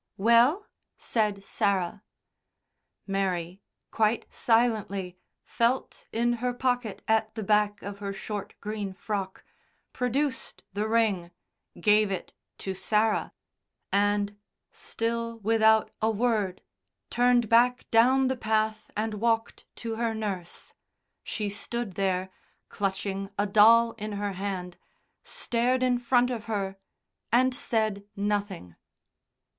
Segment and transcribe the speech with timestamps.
[0.17, 0.65] "Well!"
[0.97, 2.01] said Sarah.
[3.05, 3.61] Mary
[3.91, 9.43] quite silently felt in her pocket at the back of her short, green frock,
[9.93, 11.29] produced the ring,
[11.79, 12.33] gave it
[12.65, 13.31] to Sarah,
[13.91, 14.35] and,
[14.71, 16.63] still without a word,
[17.11, 20.73] turned back down the path and walked to her nurse.
[21.23, 22.31] She stood there,
[22.69, 24.77] clutching a doll in her hand,
[25.21, 26.77] stared in front of her,
[27.31, 28.75] and said nothing.